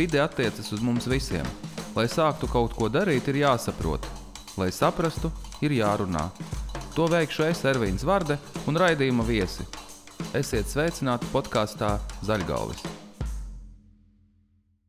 [0.00, 1.44] Vide attiecas uz mums visiem.
[1.92, 4.06] Lai sāktu kaut ko darīt, ir jāsaprot.
[4.56, 5.28] Lai saprastu,
[5.60, 6.22] ir jārunā.
[6.94, 9.66] To veikšu es, Ervīns Varde un raidījuma viesi.
[10.32, 11.90] Esiet sveicināti podkāstā
[12.24, 12.80] Zaļgalvis.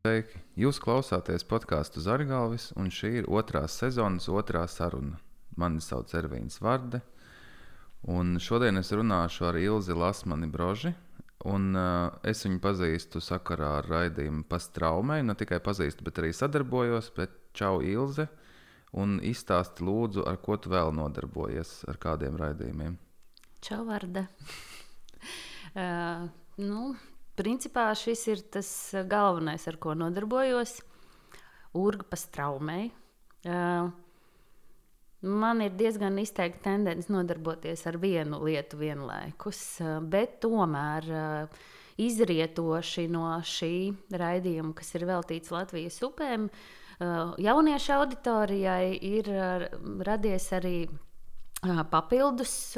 [0.00, 0.40] Sveiki!
[0.56, 5.20] Jūs klausāties podkāstu Zaļgalvis, un šī ir otrās sezonas otrā saruna.
[5.60, 7.02] Mani sauc Ervīns Varde,
[8.08, 10.96] un šodien es runāšu ar Ilzi Lasmani Broži,
[11.48, 15.18] Un, uh, es viņu pazīstu sakarā ar raidījumu Pastraumē.
[15.26, 17.10] Ne tikai pazīstu, bet arī sadarbojos.
[17.16, 18.28] Bet čau, Ilze.
[18.92, 22.98] Un izstāsti lūdzu, ar ko tu vēl nodarbojies, ar kādiem raidījumiem.
[23.64, 24.26] Čau, Varda.
[25.74, 26.28] uh,
[26.70, 26.92] nu,
[27.38, 28.70] principā šis ir tas
[29.10, 30.78] galvenais, ar ko nodarbojos.
[31.80, 32.78] Urga Pastraumē.
[33.42, 33.88] Uh,
[35.22, 41.60] Man ir diezgan izteikta tendence nodarboties ar vienu lietu vienlaikus, eh, bet tomēr eh,
[42.02, 47.04] izrietoši no šī raidījuma, kas ir veltīts Latvijas upēm, eh,
[47.38, 49.30] jauniešu auditorijai ir
[50.02, 50.88] radies arī
[51.62, 52.74] papildus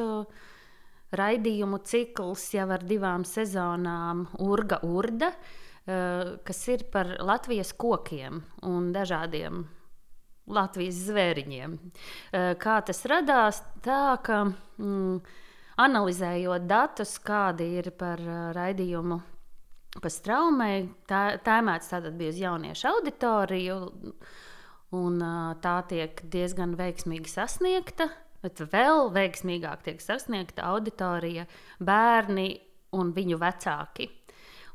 [1.16, 5.30] raidījumu cikls jau ar divām sezonām, Urga Urda,
[5.86, 9.64] kas ir par Latvijas kokiem un dažādiem
[10.46, 11.76] Latvijas zvēriņiem.
[12.60, 13.62] Kā tas radās?
[13.84, 15.20] Tā, ka mm,
[15.80, 18.20] analizējot datus, kādi ir par
[18.56, 19.22] raidījumu
[20.02, 23.78] pa straumei, tā, tēmēts tātad bija uz jauniešu auditoriju,
[24.98, 25.22] un
[25.62, 28.10] tā tiek diezgan veiksmīgi sasniegta.
[28.44, 31.46] Bet vēl veiksmīgāk tiek sasniegta auditorija,
[31.80, 32.50] bērni
[32.92, 34.10] un viņu vecāki.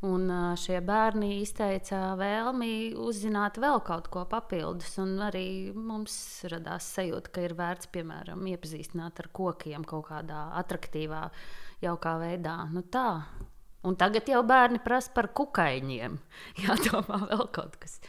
[0.07, 4.93] Un šie bērni izteica vēlmi uzzināt vēl kaut ko papildus.
[5.25, 6.13] Arī mums
[6.47, 11.25] radās sajūta, ka ir vērts, piemēram, iepazīstināt ar kokiem kaut kādā attraktīvā,
[11.83, 12.55] jaukā veidā.
[12.71, 13.25] Nu, tā.
[13.83, 16.15] Un tagad jau bērni prasa par kukaiņiem.
[16.63, 17.99] Jādomā vēl kaut kas.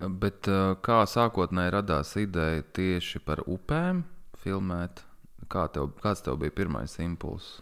[0.00, 0.48] Bet
[0.84, 4.04] kā sākotnēji radās ideja tieši par upēm
[4.40, 5.04] filmēt?
[5.52, 7.60] Kā tev, kāds tev bija pirmais impulss?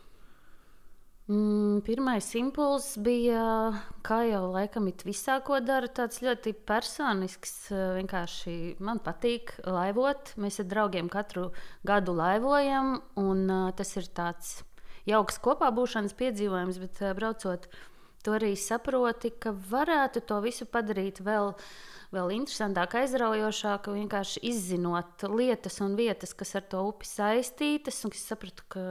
[1.25, 3.73] Mm, pirmais impulss bija,
[4.05, 7.55] kā jau laikam it visā, ko daru, tāds ļoti personisks.
[7.73, 10.35] Vienkārši man patīk laivot.
[10.37, 11.47] Mēs ar draugiem katru
[11.81, 14.53] gadu laivojam, un tas ir tāds
[15.09, 17.71] jauks kopā būšanas piedzīvojums, bet braucot,
[18.21, 21.55] to arī saproti, ka varētu to visu padarīt vēl.
[22.15, 28.05] Vēl interesantāk, aizraujošāk, vienkārši izzinot lietas un vietas, kas ar to upi saistītas.
[28.07, 28.85] Es sapratu, ka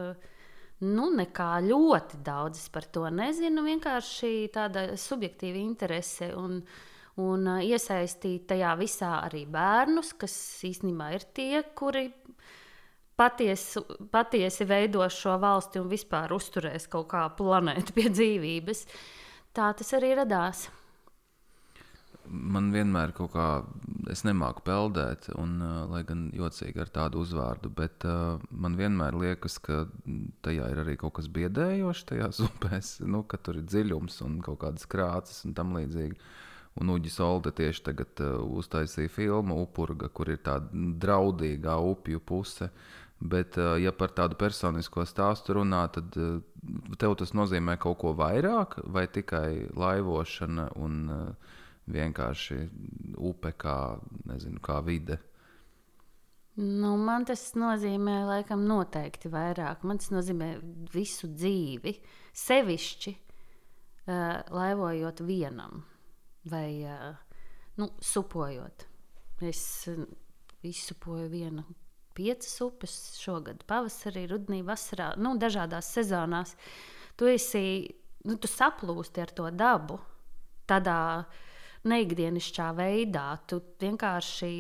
[0.84, 3.64] Nu, nekā ļoti daudz par to nezinu.
[3.66, 6.60] Vienkārši tāda subjektīva interese un,
[7.24, 10.36] un iesaistīt tajā visā arī bērnus, kas
[10.68, 12.10] īstenībā ir tie, kuri
[13.16, 18.88] patiesi, patiesi veidos šo valsti un vispār uzturēs kaut kā planētu pie dzīvības.
[19.54, 20.68] Tā tas arī radās
[22.28, 23.48] man vienmēr kaut kā,
[24.12, 29.18] es nemāku peldēt, un, uh, lai gan jocīgi ar tādu uzvārdu, bet uh, man vienmēr
[29.20, 29.84] liekas, ka
[30.46, 34.62] tajā ir arī kaut kas biedējošs tajās upēs, nu, ka tur ir dziļums un kaut
[34.66, 36.20] kādas krāsas un tam līdzīgi.
[36.82, 42.72] Un Uģis Olde tieši tagad uh, uztaisīja filmu Upurga, kur ir tāda draudīgā upju puse.
[43.24, 46.40] Bet, uh, ja par tādu personisko stāstu runā, tad uh,
[47.00, 51.54] tev tas nozīmē kaut ko vairāk vai tikai laivošana un uh,
[51.92, 52.58] vienkārši
[53.20, 53.78] upe kā,
[54.30, 55.20] nezinu, kā vide.
[56.56, 59.86] Nu, man tas nozīmē, laikam, noteikti vairāk.
[59.90, 60.54] Man tas nozīmē
[60.94, 61.96] visu dzīvi,
[62.38, 65.82] sevišķi uh, laivojot vienam
[66.52, 67.16] vai uh,
[67.82, 68.86] nu, supojot.
[69.44, 70.04] Es uh,
[70.64, 71.66] izsupoju vienu
[72.14, 76.54] piecas upes šogad, pavasarī, rudenī, vasarā, nu, dažādās sezonās.
[77.18, 77.66] Tu esi,
[78.30, 79.98] nu, tu saplūsti ar to dabu
[80.70, 81.42] tādā uh,
[81.90, 83.26] neikdienišķā veidā.
[83.48, 84.52] Tu vienkārši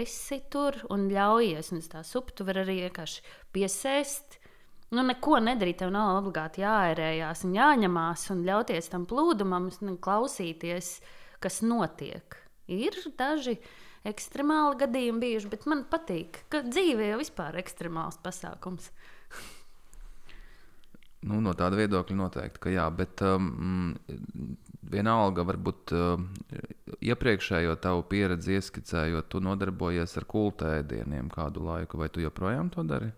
[0.00, 4.38] esi tur un ļaujies, un tā supa tu vari arī vienkārši piesēst.
[4.92, 9.70] Nu, neko nedarīt, tev nav obligāti jāērējās un jāņemās un ļauties tam plūdumam,
[10.04, 10.98] klausīties,
[11.40, 12.36] kas notiek.
[12.68, 13.56] Ir daži
[14.08, 18.90] ekstremāli gadījumi bijuši, bet man patīk, ka dzīve jau vispār ir ekstremāls pasākums.
[21.22, 23.92] Nu, no tāda viedokļa noteikti, ka jā, bet um,
[24.90, 26.24] vienalga, varbūt uh,
[26.98, 33.12] iepriekšējo tavu pieredzi ieskicējot, tu nodarbojies ar kultēdieniem kādu laiku, vai tu joprojām to dari?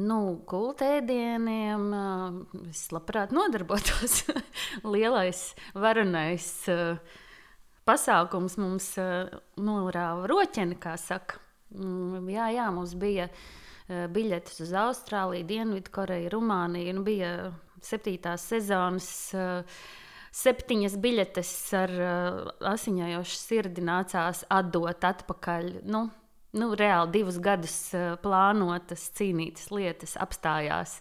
[0.00, 2.40] Nu, kultēdieniem uh,
[2.70, 4.22] es labprāt nodarbotos.
[4.94, 5.44] Lielais,
[5.76, 7.20] varonais uh,
[7.84, 9.28] pasākums mums uh,
[9.60, 11.42] norāva roķeni, kā saka.
[11.76, 13.48] Mm, jā, jā, mums bija uh,
[13.90, 16.94] biļetes uz Austrāliju, Dienvidkoreju, Rumāniju.
[16.98, 17.32] Nu, bija
[17.84, 19.80] septītās sezonas uh,
[20.36, 22.42] septiņas biļetes ar uh,
[22.72, 25.72] asiņojošu sirdi nācās atdot atpakaļ.
[25.90, 26.04] Nu,
[26.56, 31.00] nu, reāli divus gadus uh, plānotas, cīnītas lietas apstājās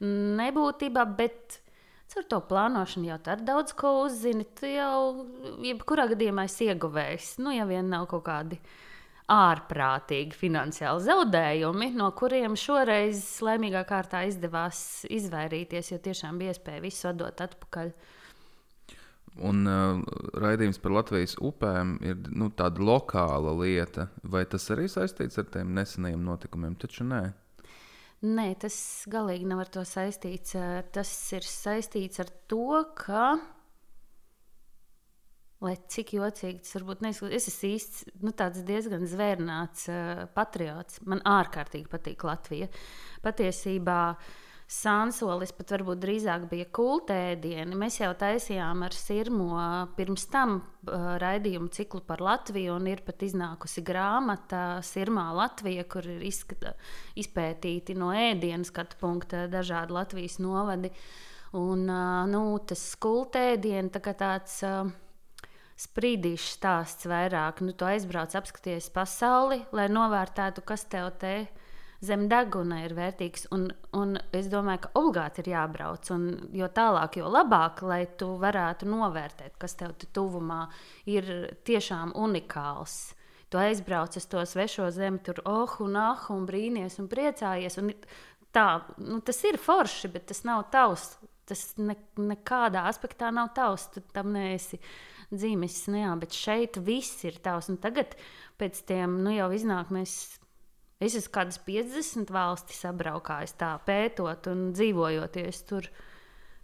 [0.00, 1.60] nebūtībā, bet
[2.18, 4.42] Ar to plānošanu jau tādu daudz ko uzzini.
[4.58, 5.26] Tu jau,
[5.62, 7.36] jebkurā gadījumā, esi ieguvējis.
[7.38, 8.58] Nu, ja vien nav kaut kādi
[9.30, 17.10] ārprātīgi finansiāli zaudējumi, no kuriem šoreiz laimīgā kārtā izdevās izvairīties, jo tiešām bija iespēja visu
[17.12, 17.92] atdot atpakaļ.
[19.46, 20.00] Un uh,
[20.42, 24.08] raidījums par Latvijas upēm ir nu, tāda lokāla lieta.
[24.26, 26.74] Vai tas arī saistīts ar tiem nesenajiem notikumiem?
[26.82, 27.22] Taču nē.
[28.26, 28.74] Nē, tas
[29.08, 30.58] galīgi nav ar to saistīts.
[30.92, 33.38] Tas ir saistīts ar to, ka.
[35.60, 38.32] Lai cik jocīgi tas varbūt neizskatās, es esmu īsts, nu,
[38.64, 41.02] diezgan zvērnāts uh, patriots.
[41.04, 42.70] Man ārkārtīgi patīk Latvija.
[43.20, 43.98] Patiesībā
[44.70, 47.76] Sansolis pat varbūt drīzāk bija kultēdieni.
[47.76, 49.50] Mēs jau taisījām ar Sirmo
[49.98, 56.08] pirms tam uh, raidījumu ciklu par Latviju, un ir pat iznākusi grāmata Sirmā Latvija, kur
[56.08, 56.72] ir izskata,
[57.20, 60.94] izpētīti no ēdienas skatu punkta dažādi Latvijas novadi.
[61.52, 64.62] Un, uh, nu, tas kultēdieni tā kā tāds.
[64.64, 64.88] Uh,
[65.80, 71.34] Sprīdīšs stāsts vairāk, nu, tu aizbrauc, apskaties pasauli, lai novērtētu, kas tev te
[72.04, 73.46] zem deguna ir vērtīgs.
[73.54, 76.10] Un, un es domāju, ka obligāti ir jābrauc.
[76.14, 80.66] Un, jo tālāk, jo labāk, lai tu varētu novērtēt, kas tev tuvumā
[81.08, 81.30] ir
[81.68, 83.14] tiešām unikāls.
[83.50, 87.80] Tu aizbrauc uz to svešo zemi, tur oh, un ah, un brīnīties un priecājies.
[87.82, 87.90] Un
[88.54, 88.68] tā,
[89.02, 91.14] nu, tas ir forši, bet tas nav tavs.
[91.50, 93.88] Tas ne, nekādā aspektā nav tavs.
[93.90, 94.78] Tu tam neesi
[95.32, 97.70] dzīves, ne, bet šeit viss ir tavs.
[97.72, 98.18] Un tagad,
[98.60, 100.40] pēc tam, nu jau iznāk, mēs
[101.00, 105.88] Es esmu kādas 50 valstis apbraukājis, tā pētot un dzīvojoties tur.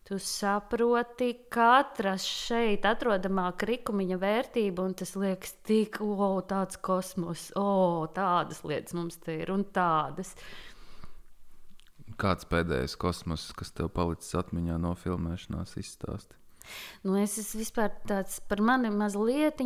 [0.06, 8.04] Tu saproti, katra šeit atrodamā krikumiņa vērtība, un tas liekas tik, wow, tāds kosmos, oh,
[8.14, 10.36] tādas lietas mums te ir un tādas.
[12.20, 16.38] Kāds pēdējais kosmos, kas tev palicis atmiņā no filmēšanās, izstāstīt?
[17.06, 19.62] Nu, es esmu vispār tāds par mani mazliet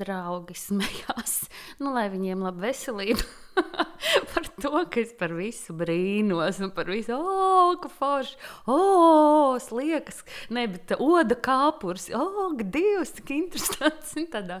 [0.00, 1.36] draugi smējās.
[1.80, 3.22] Nu, lai viņiem laba veselība.
[4.32, 8.36] par to, ka es par visu brīnos, un par visu, oh, ka forši,
[8.70, 10.22] oh, sliekas,
[10.54, 14.16] ne, bet oda kāpurs, oh, Dievs, cik interesants.
[14.32, 14.60] Tādā.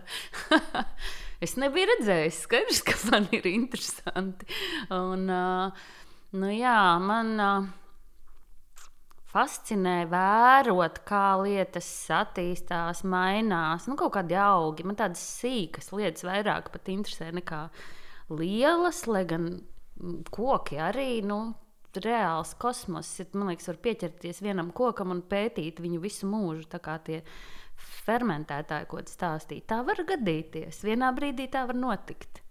[1.44, 4.48] es nebiju redzējis, skaidrs, ka man ir interesanti.
[4.94, 5.90] Un, uh,
[6.38, 7.36] nu, jā, man.
[7.38, 7.68] Uh,
[9.28, 13.88] fascinē vērot, kā lietas attīstās, mainās.
[13.90, 17.66] Nu, kaut kādi augi, man tādas sīkas lietas vairāk pat interesē nekā
[18.32, 19.50] lielas, lai gan
[20.32, 21.10] koki arī.
[21.26, 21.42] Nu,
[21.98, 26.68] Reāls kosmos, man liekas, var pieķerties vienam kokam un pētīt viņu visu mūžu.
[26.70, 27.22] Tā kā tie
[28.04, 30.84] fermentētāji, ko stāstīja, tā var gadīties.
[30.86, 32.42] Vienā brīdī tā var notikt.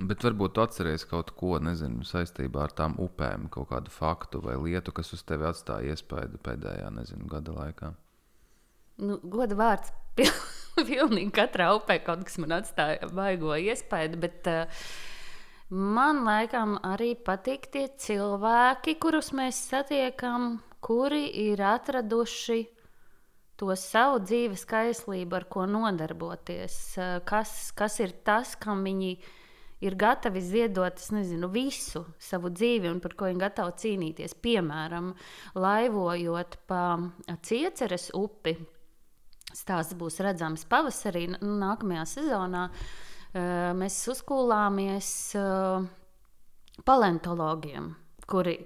[0.00, 4.94] Bet varbūt atceries kaut ko nezinu, saistībā ar tām upēm, kaut kādu faktu vai lietu,
[4.96, 7.90] kas uz tevi atstāja iespaidu pēdējā nezinu, gada laikā.
[9.04, 9.92] Nu, goda vārds.
[10.88, 14.86] Pilnīgi katrā upē kaut kas man atstāja baigo iespaidu, bet uh,
[15.68, 22.62] man laikam arī patīk tie cilvēki, kurus mēs satiekam, kuri ir atraduši
[23.60, 26.80] to savu dzīves kaislību, ar ko nodarboties.
[26.96, 29.36] Uh, kas, kas ir tas, kam viņi ir
[29.80, 34.36] ir gatavi ziedot nezinu, visu savu dzīvi un par ko viņi gatavi cīnīties.
[34.44, 35.14] Piemēram,
[35.56, 36.82] laivojot pa
[37.46, 38.56] Cieceres upi.
[39.50, 42.68] Stāsts būs redzams pavasarī, nākamajā sezonā.
[43.80, 45.08] Mēs uzkūlāmies
[46.86, 47.90] paleontologiem,
[48.30, 48.56] kuri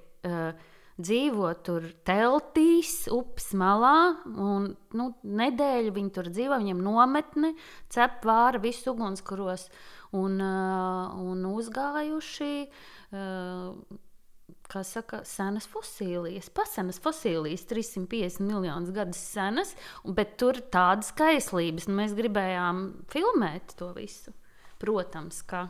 [1.01, 3.97] dzīvo tur teltīs, upes malā.
[4.31, 7.55] Un, nu, nedēļu viņi tur dzīvo, viņiem nometne,
[7.93, 9.69] cep vāra, visu ugunskuros.
[9.69, 12.55] Uh, un, un uzgājuši.
[14.65, 19.75] Kā saka, senas fosilijas, pasenas fosilijas, 350 miljonus gadus senas,
[20.17, 24.33] bet tur tādas kaislības, un mēs gribējām filmēt to visu.
[24.81, 25.67] Protams, ka.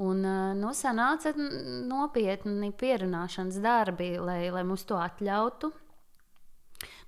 [0.00, 0.24] Un
[0.56, 5.72] nu, sanāca nopietni pierunāšanas darbi, lai, lai mums to atļautu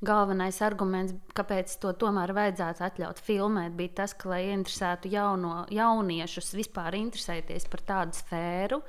[0.04, 6.54] galvenais arguments, kāpēc to tomēr vajadzētu atļaut filmēt, bija tas, ka, lai interesētu jauno, jauniešus
[6.58, 8.80] vispār interesēties par tādu sfēru.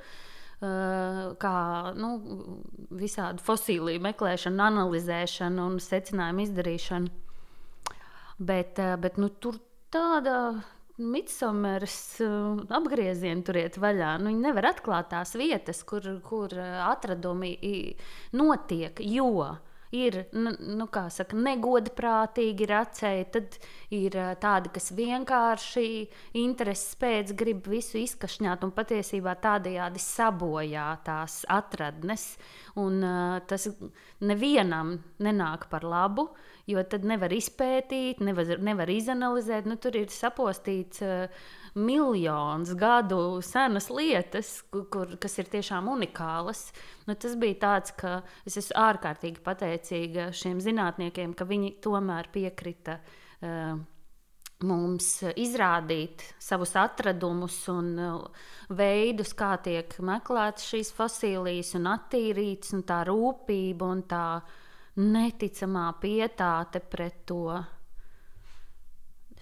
[0.56, 1.56] Kā
[2.00, 2.10] nu,
[2.96, 7.12] visādi fosiliju meklēšana, analizēšana un secinājumu izdarīšana.
[8.48, 9.58] Bet, bet nu, tur
[9.92, 10.38] tāda
[10.96, 14.14] Midsomers uh, apgrieziena tur iet vaļā.
[14.20, 17.52] Nu, viņi nevar atklāt tās vietas, kur, kur atradumi
[18.36, 19.56] notiek, jo
[19.94, 23.58] ir nu, saka, negodprātīgi racēji, tad
[23.94, 25.86] ir tādi, kas vienkārši
[26.40, 32.34] intereses pēc grib visu izkašņāt un patiesībā tādējādi sabojā tās atradnes.
[32.76, 33.68] Un, uh, tas
[34.20, 36.28] nevienam nenāk par labu,
[36.66, 39.68] jo tad nevar izpētīt, nevar, nevar izanalizēt.
[39.70, 41.04] Nu, tur ir sapostīts.
[41.04, 46.70] Uh, miljonus gadu senas lietas, kur, kas ir tiešām unikālas.
[47.04, 52.96] Nu, tas bija tāds, ka es esmu ārkārtīgi pateicīga šiem zinātniekiem, ka viņi tomēr piekrita.
[52.96, 53.25] Uh,
[54.64, 62.86] mums izrādīt savus atradumus un uh, veidus, kā tiek meklētas šīs fosilijas un attīrītas, un
[62.88, 64.26] tā rūpība un tā
[64.96, 67.58] neticamā pietāte pret to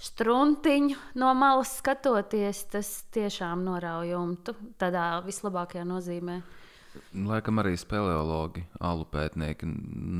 [0.04, 6.40] struntiņu no malas skatoties, tas tiešām norauj jumtu tādā vislabākajā nozīmē.
[7.14, 9.66] Laikam arī speleologi, alu pētnieki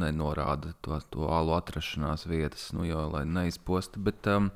[0.02, 4.00] nenorāda to, to alu atrašanās vietas, nu, jo, lai neizposta.
[4.02, 4.48] Bet um,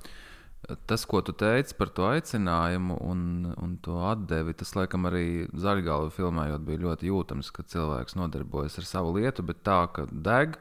[0.91, 3.23] tas, ko tu teici par to aicinājumu un,
[3.55, 8.91] un to atdevi, tas laikam arī zaļgālu filmējot bija ļoti jūtams, ka cilvēks nodarbojas ar
[8.91, 10.59] savu lietu, bet tā, ka deg.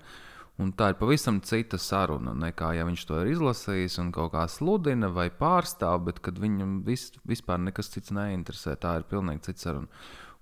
[0.58, 4.48] Un tā ir pavisam cita saruna nekā ja viņš to ir izlasījis un kaut kā
[4.50, 8.74] sludina vai pārstāv, bet kad viņam vis, vispār nekas cits neinteresē.
[8.82, 9.92] Tā ir pilnīgi cita saruna.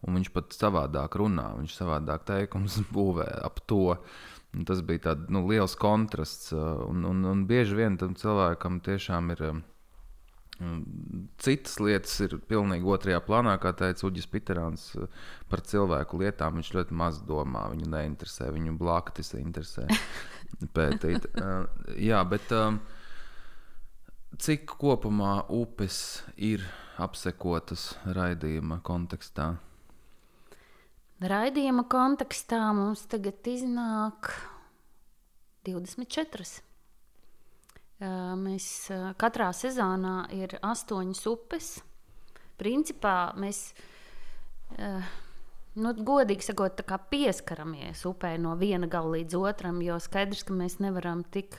[0.06, 3.96] Un viņš pat savādāk runā, viņš savādāk teikums būvē ap to.
[4.56, 6.52] Un tas bija tāds nu, liels kontrasts.
[6.56, 9.48] Un, un, un bieži vien tam cilvēkam tiešām ir
[11.44, 14.86] Citas lietas ir pilnīgi otrajā plānā, kā teica Uģis Pitērāns.
[15.52, 17.66] Par cilvēku lietām viņš ļoti maz domā.
[17.74, 19.84] Viņu neinteresē, viņu blaktis interesē
[20.78, 21.28] pētīt.
[21.36, 21.68] Uh,
[22.00, 22.80] jā, bet um,
[24.40, 26.64] cik kopumā upes ir
[27.04, 29.58] apsekotas raidījuma kontekstā?
[31.25, 34.29] Raidījuma kontekstā mums tagad iznāk
[35.65, 36.46] 24.
[38.38, 38.67] Mēs
[39.22, 41.70] katrā sezonā ir astoņas upes.
[42.60, 43.62] Principā mēs,
[45.79, 51.24] nu, godīgi sakot, pieskaramies upē no viena gala līdz otram, jo skaidrs, ka mēs nevaram
[51.34, 51.58] tik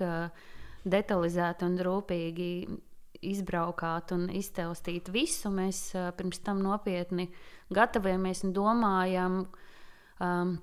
[0.87, 2.50] detalizēti un rūpīgi
[3.23, 5.50] izbraukāt un iztaustīt visu.
[5.54, 7.28] Mēs pirms tam nopietni
[7.75, 9.40] gatavojamies un domājam,
[10.20, 10.54] um,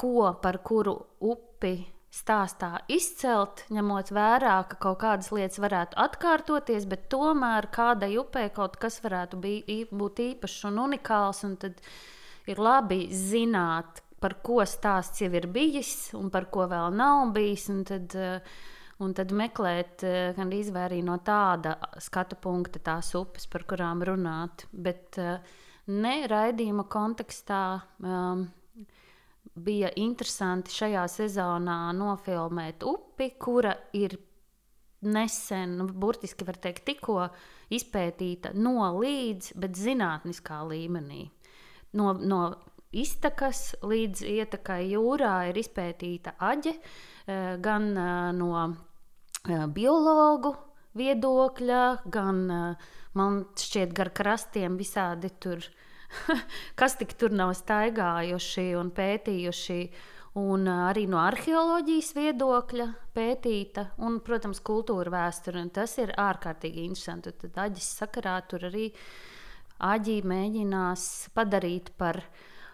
[0.00, 1.74] ko par kuru upi
[2.10, 8.76] stāstā izcelt, ņemot vērā, ka kaut kādas lietas varētu atkārtoties, bet tomēr kādai upē kaut
[8.82, 11.44] kas varētu būt īpašs un unikāls.
[11.46, 11.78] Un tad
[12.50, 17.68] ir labi zināt, par ko stāsts jau ir bijis un par ko vēl nav bijis.
[17.88, 18.18] Tad,
[19.00, 20.04] un tad meklēt
[20.36, 24.66] gan izvērī no tāda skatu punkta tās upes, par kurām runāt.
[24.72, 25.18] Bet
[25.90, 27.62] ne raidījuma kontekstā.
[28.04, 28.48] Um,
[29.60, 34.16] bija interesanti šajā sezonā nofilmēt upi, kura ir
[35.00, 37.28] nesen, nu, burtiski var teikt, tikko
[37.72, 41.24] izpētīta no līdz, bet zinātniskā līmenī.
[41.96, 42.42] No, no
[42.92, 48.76] iztakas līdz ietekai jūrā ir izpētīta aģe, eh, gan eh, no eh,
[49.48, 50.54] biologu
[50.98, 52.48] viedokļa, gan
[53.16, 55.64] man šķiet gar krastiem visādi tur
[56.78, 59.82] kas tik tur nav staigājuši un pētījuši.
[60.38, 62.84] Un arī no arheoloģijas viedokļa
[63.16, 65.64] pētīta, un, protams, kultūra vēsture.
[65.74, 67.32] Tas ir ārkārtīgi interesanti.
[67.34, 68.92] Tad aģis sakarā tur arī
[69.82, 72.20] aģī mēģinās padarīt par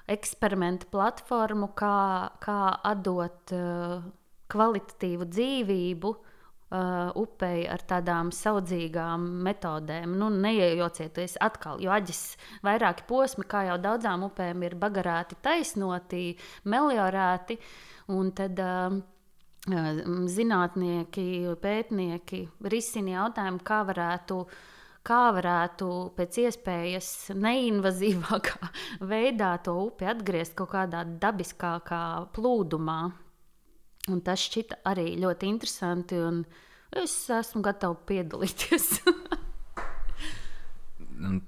[0.04, 2.61] eksperimentu platformu, kā, kā
[2.92, 4.04] atdot uh,
[4.52, 6.25] kvalitatīvu dzīvību uh,
[6.70, 10.14] uh, upei ar tādām saudzīgām metodēm.
[10.18, 12.23] Nu, neiejaucieties atkal, jo aģis
[12.66, 16.25] vairāki posmi, kā jau daudzām upēm, ir bagarēti, taisnoti,
[16.64, 17.61] meliorēti.
[18.14, 19.02] Un tad, uh,
[19.66, 21.23] Zinātnieki,
[21.58, 22.38] pētnieki
[22.70, 24.37] risina jautājumu, kā varētu
[25.06, 28.70] kā varētu pēc iespējas neinvazīvākā
[29.11, 32.02] veidā to upi atgriezt kaut kādā dabiskākā
[32.35, 33.00] plūdumā.
[34.06, 36.44] Un tas šķita arī ļoti interesanti, un
[36.94, 39.00] es esmu gatava piedalīties.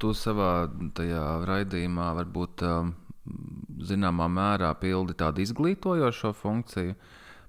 [0.01, 0.69] tu savā
[1.49, 2.65] raidījumā varbūt
[3.89, 6.97] zināmā mērā pildi tādu izglītojošo funkciju,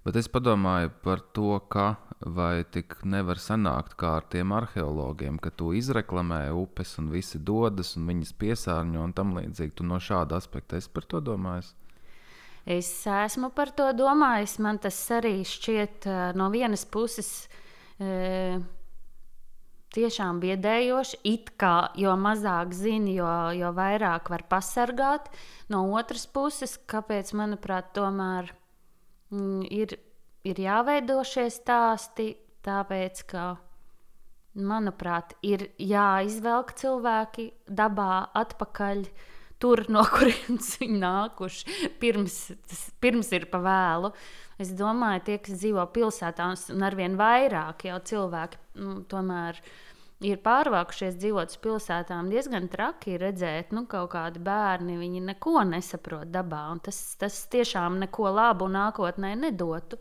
[0.06, 5.54] bet es padomāju par to, ka vai tik nevar sanākt kā ar tiem arheologiem, ka
[5.56, 9.78] tu izreklamē upes un visi dodas un viņas piesārņo un tam līdzīgi.
[9.80, 11.72] Tu no šāda aspekta esi par to domājis?
[12.66, 14.58] Es esmu par to domājis.
[14.60, 17.48] Man tas arī šķiet no vienas puses.
[18.00, 18.60] E,
[19.96, 21.20] tiešām biedējoši.
[21.28, 25.30] It kā jo mazāk zini, jo, jo vairāk var pasargāt.
[25.70, 28.52] No otras puses, kāpēc, manuprāt, tomēr
[29.34, 29.98] mm, ir,
[30.48, 32.32] ir jāveido šie stāsti,
[32.66, 33.48] tāpēc ka,
[34.60, 39.06] manuprāt, ir jāizvelk cilvēki dabā atpakaļ.
[39.60, 42.38] Tur, no kurienes viņi nākuši, pirms,
[42.70, 44.14] tas, pirms ir pa vēlu.
[44.60, 49.70] Es domāju, tie, kas dzīvo pilsētās, un arvien vairāk jau cilvēki, nu, tomēr uh,
[50.28, 56.32] ir pārvākušies dzīvot uz pilsētām, diezgan traki redzēt, nu, kaut kādi bērni, viņi neko nesaprot
[56.34, 60.00] dabā, un tas, tas tiešām neko labu nākotnē nedotu.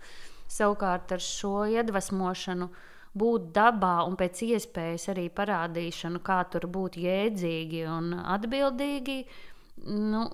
[0.49, 2.71] Savukārt ar šo iedvesmošanu
[3.19, 9.21] būt dabā un pēc iespējas arī parādīšanu, kā tur būt jēdzīgi un atbildīgi,
[9.87, 10.25] nu,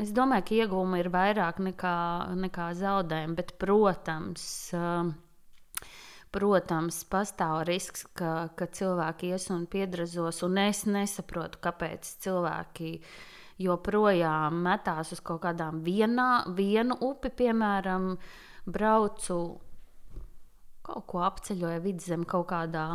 [0.00, 1.98] es domāju, ka iegūmi ir vairāk nekā,
[2.46, 4.46] nekā zaudējumi, bet, protams,
[4.76, 5.12] uh,
[6.34, 12.88] Protams, pastāv risks, ka, ka cilvēki ies un piedrazos, un es nesaprotu, kāpēc cilvēki
[13.62, 18.16] joprojām metās uz kaut kādām vienā, vienu upi, piemēram,
[18.66, 19.38] braucu
[20.84, 22.88] kaut ko apceļoju vidzem kaut kādā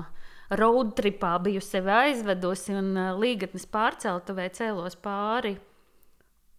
[0.59, 5.55] road tripā, biju sevi aizvedusi un uh, līgatnes pārceltuvē cēlos pāri.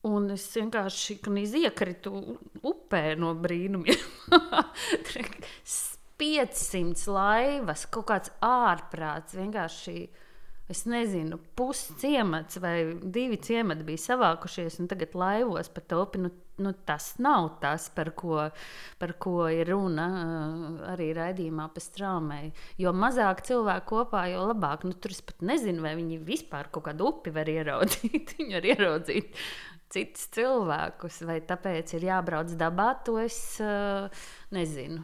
[0.09, 1.19] Un es vienkārši
[1.61, 2.13] iekritu
[2.65, 4.01] upē no brīnumiem.
[6.21, 10.09] 500 laivas, kaut kāds ārprāts, vienkārši.
[10.71, 16.21] Es nezinu, pusi ciemats vai divi ciemati bija savākušies, un tagad laivos pa topi.
[16.23, 16.31] Nu,
[16.63, 18.47] nu, tas nav tas, par ko,
[19.01, 20.07] par ko ir runa
[20.93, 22.53] arī raidījumā par strāmēju.
[22.85, 24.87] Jo mazāk cilvēku kopā, jo labāk.
[24.89, 28.35] Nu, tur es pat nezinu, vai viņi vispār kaut kādu upi var ieraudzīt.
[28.39, 29.41] viņi var ieraudzīt
[29.91, 34.07] citus cilvēkus, vai tāpēc ir jābrauc dabā, to es uh,
[34.55, 35.03] nezinu.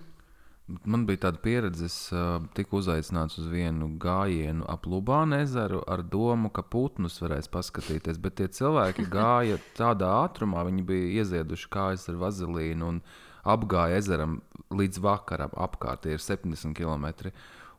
[0.66, 1.96] Man bija tāda pieredze, es
[2.58, 8.18] tiku uzaicināts uz vienu gājienu ap Lubānu ezeru ar domu, ka putnus varēs paskatīties.
[8.18, 13.00] Bet tie cilvēki gāja tādā ātrumā, viņi bija iezieduši kājas ar vazelīnu un
[13.46, 14.40] apgāja ezeram
[14.74, 15.54] līdz vakaram.
[15.54, 17.30] Apkārt ir 70 km.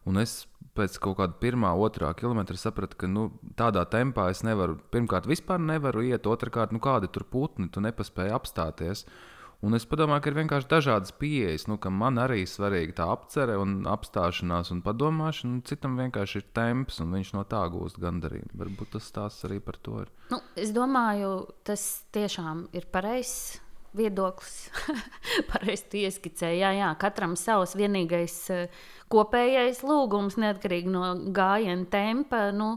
[0.07, 0.45] Un es
[0.79, 5.59] pēc kaut kāda pirmā, otrā kilometra sapratu, ka nu, tādā tempā es nevaru, pirmkārt, vispār
[5.59, 9.03] nevaru iet, otrkārt, nu, kādi tur putni, tu nespēji apstāties.
[9.03, 9.25] Uh,
[9.65, 13.07] Un es domāju, ka ir vienkārši dažādas pieejas, nu, ka man arī ir svarīga tā
[13.09, 15.63] apcere un apstāšanās un padomāšana.
[15.65, 18.53] Citam vienkārši ir temps, un viņš no tā gūst gandarījumu.
[18.61, 20.13] Varbūt tas stāsts arī par to ir.
[20.29, 21.31] Nu, es domāju,
[21.65, 23.57] tas tiešām ir pareizs
[23.97, 24.67] viedoklis.
[25.51, 26.67] Pareizi ieskicēja.
[26.67, 32.51] Jā, jā, katram savs vienīgais eh, kopējais lūgums, neatkarīgi no gājiena tempa.
[32.53, 32.75] Nu,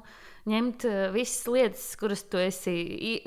[0.49, 2.79] ņemt eh, visas lietas, kuras tu esi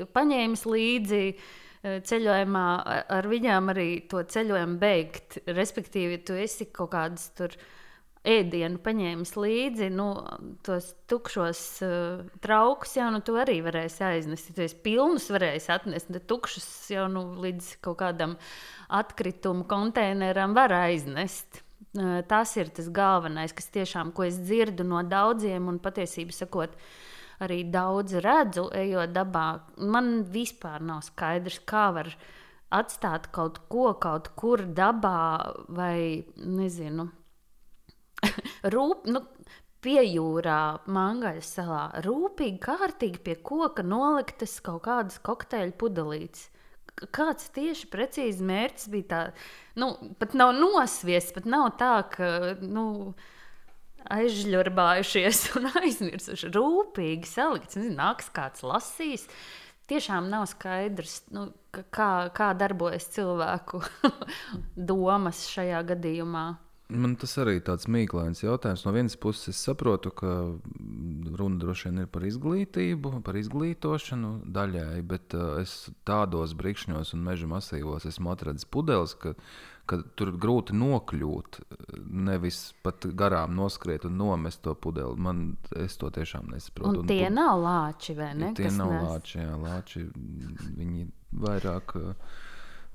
[0.10, 2.65] paņēmis līdzi Eh, ceļojumā
[3.12, 5.39] ar viņām arī to ceļojumu beigt.
[5.48, 7.56] Respektīvi, tu esi kaut kādas tur
[8.24, 10.08] ēdienu paņēmis līdzi, nu,
[10.63, 14.54] tos tukšos uh, traukus jau nu, tu arī varēsi aiznest.
[14.56, 18.38] Tu esi pilnus varēsi atnest, bet tukšus jau nu, līdz kaut kādam
[18.88, 21.65] atkritumu konteineram var aiznest.
[21.93, 26.72] Uh, tas ir tas galvenais, kas tiešām, ko es dzirdu no daudziem un patiesībā sakot,
[26.72, 29.48] uh, arī daudz redzu, ejot dabā.
[29.78, 32.12] Man vispār nav skaidrs, kā var
[32.74, 37.10] atstāt kaut ko kaut kur dabā vai nezinu.
[38.74, 39.24] Rūp, nu,
[39.84, 46.50] pie jūrā, Mangaļas salā, rūpīgi, kārtīgi pie koka noliktas kaut kādas kokteļu pudelītes.
[47.13, 49.22] Kāds tieši precīzi mērķis bija tā,
[49.82, 52.28] nu, pat nav nosviests, pat nav tā, ka,
[52.62, 53.32] nu, uh,
[54.12, 56.52] aizžļurbājušies un aizmirsuši.
[56.56, 59.28] Rūpīgi salikts, nezinu, nāks kāds lasīs.
[59.92, 63.84] Tiešām nav skaidrs, nu, kā, kā darbojas cilvēku
[64.92, 66.48] domas šajā gadījumā.
[66.94, 68.84] Man tas arī ir tāds mīklains jautājums.
[68.86, 70.34] No vienas puses, es saprotu, ka
[71.39, 77.24] runa droši vien ir par izglītību, par izglītošanu daļai, bet uh, es tādos brīkšņos un
[77.26, 79.34] meža masīvos esmu atradzis pudeles, ka
[79.89, 81.60] ka tur grūti nokļūt,
[82.30, 85.19] nevis pat garām noskriet un nomest to pudeli.
[85.19, 85.43] Man
[85.80, 87.04] es to tiešām nesaprotu.
[87.04, 88.54] Un tie un, nav lāči, vai ne?
[88.58, 89.06] Tie nav nes...
[89.10, 90.08] lāči, jā, lāči.
[90.80, 91.08] Viņi
[91.43, 91.98] vairāk.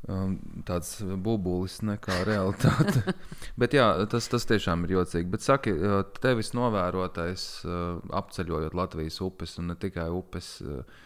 [0.09, 3.16] Um, tāds bubulis nekā realitāte.
[3.59, 5.27] Bet jā, tas, tas tiešām ir jocīgi.
[5.33, 11.03] Bet saki, uh, tevis novērotais, uh, apceļojot Latvijas upes un ne tikai upes, uh,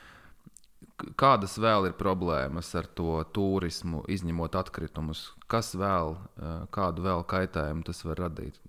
[1.19, 5.31] kādas vēl ir problēmas ar to turismu, izņemot atkritumus?
[5.51, 8.61] Kas vēl, eh, kādu vēl kaitējumu tas var radīt?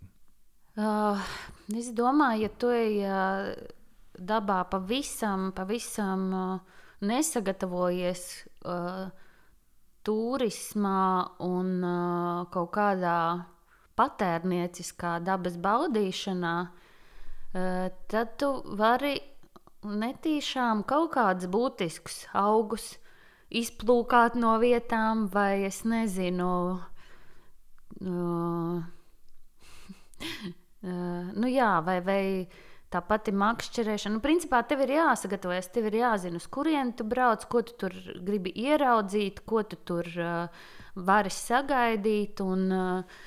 [0.74, 1.22] Uh,
[1.70, 3.54] es domāju, ja tu ej uh,
[4.18, 8.24] dabā pavisam, pavisam uh, nesagatavojies
[8.66, 9.12] uh,
[10.02, 13.20] turismā un uh, kaut kādā
[13.94, 19.20] patērnieciskā dabas baudīšanā, uh, tad tu vari
[19.84, 22.96] netīšām kaut kādus būtiskus augus
[23.54, 26.82] izplūkāt no vietām, vai es nezinu,
[28.02, 28.82] Uh,
[31.40, 32.24] nu jā, vai, vai
[32.92, 34.18] tā pati makšķerēšana.
[34.18, 37.96] Nu, principā tev ir jāsagatavojas, tev ir jāzina, uz kurieni tu brauc, ko tu tur
[38.26, 40.66] gribi ieraudzīt, ko tu tur uh,
[40.96, 42.44] vari sagaidīt.
[42.44, 43.22] Un, uh,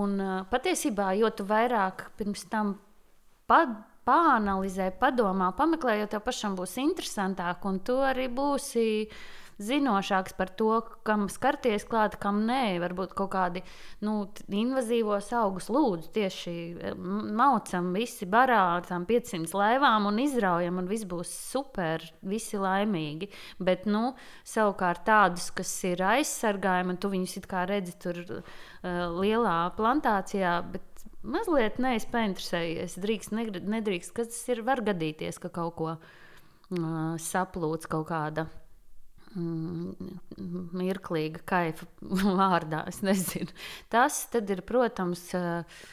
[0.00, 2.76] un uh, patiesībā, jo tu vairāk pirms tam
[3.50, 3.74] pad,
[4.10, 8.88] pāanalizē, padomā, pameklē, jo tev pašam būs interesantāk, un tu arī būsi
[9.60, 10.70] zinošāks par to,
[11.04, 12.78] kam skarties klāt, kam nē.
[12.80, 13.62] Varbūt kaut kādi
[14.06, 16.54] nu, invazīvos augus lūdzu tieši
[16.96, 23.30] maucam, visi barā ar tām 500 laivām un izraujam, un viss būs super, visi laimīgi.
[23.60, 24.14] Bet, nu,
[24.48, 28.40] savukārt tādus, kas ir aizsargājumi, tu viņus it kā redzi tur uh,
[29.20, 30.89] lielā plantācijā, bet
[31.22, 32.96] mazliet neesmu painteresējies.
[33.02, 34.64] Drīkst, nedrīkst, kas tas ir.
[34.66, 36.02] Var gadīties, ka kaut ko uh,
[37.20, 38.46] saplūc kaut kāda.
[39.38, 39.94] Mm,
[40.74, 41.86] mirklīga kaifa
[42.40, 42.84] vārdā.
[42.90, 43.52] Es nezinu.
[43.92, 45.84] Tas ir, protams, uh,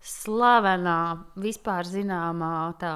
[0.00, 1.00] slavenā,
[1.40, 2.94] vispār zināmā tā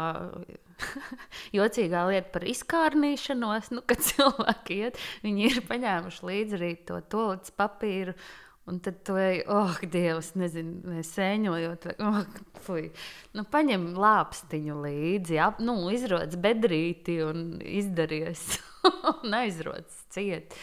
[1.59, 3.71] jocīgā lieta par izkārnīšanos.
[3.75, 8.17] Nu, kad cilvēki iet, viņi ir paņēmuši līdzi arī to tolīdz papīru
[8.65, 12.23] Un tad tu ej, oh, Dievs, nezinu, sēņojot, vai oh,
[12.65, 12.87] fuj.
[13.37, 18.47] Nu, paņem lāpstiņu līdzi, ap, nu, izrodas bedrīti un izdaries,
[19.13, 20.57] un aizrodas ciet.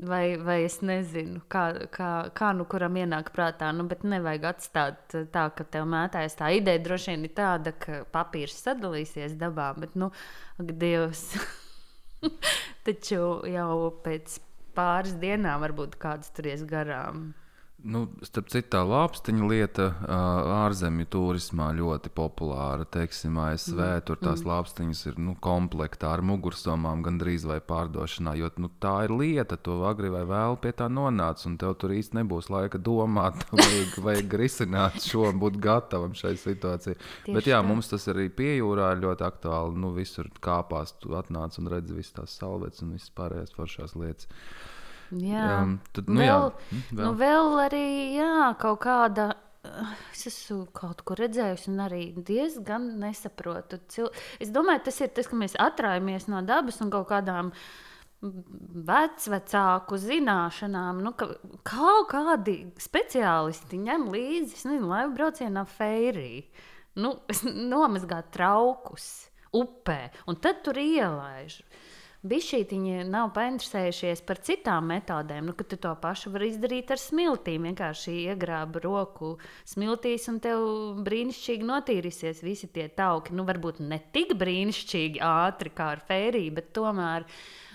[0.00, 5.16] Vai, vai es nezinu, kā, kā, kā nu kuram ienāk prātā, nu, bet nevajag atstāt
[5.28, 6.38] tā, ka tev mētājas.
[6.40, 10.08] Tā ideja droši vien ir tāda, ka papīrs sadalīsies dabā, bet, nu,
[10.56, 11.34] ak, Dievs,
[12.88, 14.40] taču jau pēc
[14.78, 17.30] pāris dienām varbūt kāds turies garām.
[17.80, 19.84] Nu, starp citu, tā lāpstiņa lieta
[20.60, 22.84] ārzemju turismā ļoti populāra.
[22.84, 24.02] Teiksim, ASV mm.
[24.08, 24.50] tur tās mm.
[24.50, 28.34] lāpstiņas ir nu, komplektā ar mugursomām gandrīz vai pārdošanā.
[28.36, 31.94] Jo nu, tā ir lieta, to agri vai vēl pie tā nonāc, un tev tur
[31.96, 36.98] īsti nebūs laika domāt, vajag, vajag risināt šo būt gatavam šai situācijai.
[36.98, 37.68] Tieši Bet jā, tā.
[37.70, 39.80] mums tas arī pie jūrā ir ļoti aktuāli.
[39.80, 44.28] Nu, visur kāpās tu atnāc un redzi visas tās salvetes un visas pārējās foršās lietas.
[45.10, 46.66] Jā, um, tad, nu, vēl, jā.
[46.70, 47.04] Hm, vēl.
[47.04, 49.30] Nu, vēl arī jā, kaut kāda.
[50.14, 53.80] Es esmu kaut ko redzējusi, un arī diezgan nesaprotu.
[53.92, 54.08] Cil...
[54.40, 57.52] Es domāju, tas ir tas, ka mēs atrājamies no dabas un kaut kādām
[58.20, 61.02] vecāku zināšanām.
[61.04, 61.28] Nu, ka
[61.66, 66.32] kaut kādi speciālisti ņem līdzi, nezinu, laivu braucienā feirī.
[67.00, 67.18] Nu,
[67.74, 69.10] nomazgāt traukus
[69.56, 71.60] upē, un tad tur ielaiž.
[71.60, 71.86] Uh,
[72.28, 75.48] bišķītiņi nav painteresējušies par citām metodēm.
[75.48, 77.68] Nu, tu to pašu vari izdarīt ar smiltīm.
[77.70, 79.32] Vienkārši iegrābi roku
[79.68, 80.64] smiltīs, un tev
[81.06, 83.34] brīnišķīgi notīrīsies visi tie tauki.
[83.36, 87.24] Nu, varbūt ne tik brīnišķīgi ātri kā ar fēriju, bet tomēr,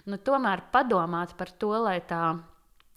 [0.06, 2.38] nu, tomēr padomāt par to, lai tā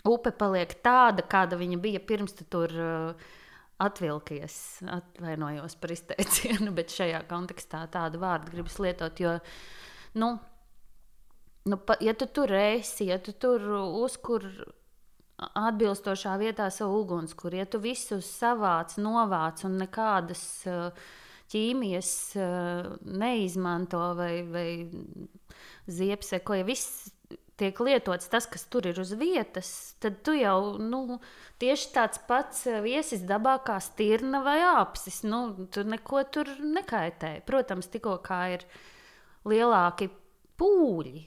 [0.08, 2.78] upe paliek tāda, kāda viņa bija pirms tu tur.
[2.78, 3.34] Uh,
[3.78, 9.20] atvilkies, atvainojos par izteicienu, bet šajā kontekstā tādu vārdu gribas lietot.
[9.22, 9.36] Jo
[10.18, 10.32] nu,
[11.68, 13.64] Nu, pa, ja tu tur esi, ja tu tur
[14.00, 14.46] uzkur
[15.38, 20.42] atbilstošā vietā savu ugunskura, ja tu visu savāc, novāc un nekādas
[21.52, 22.12] ķīmijas
[23.04, 24.68] neizmanto vai, vai
[25.88, 27.12] ziepseko, ja viss
[27.58, 29.70] tiek lietots tas, kas tur ir uz vietas,
[30.02, 31.18] tad tu jau nu,
[31.62, 35.24] tieši tāds pats viesis dabā kā stirna vai apsis.
[35.26, 37.38] Nu, tu neko tur nekaitē.
[37.48, 38.66] Protams, tikko kā ir
[39.48, 40.10] lielāki
[40.58, 41.24] pūļi,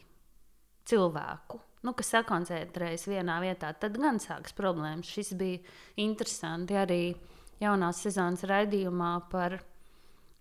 [0.89, 5.09] cilvēku, nu, kas sakoncentrējas vienā vietā, tad gan sākas problēmas.
[5.09, 5.61] Šis bija
[6.01, 7.01] interesanti arī
[7.61, 9.57] jaunās sezonas raidījumā par